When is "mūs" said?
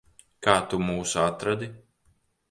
0.85-1.13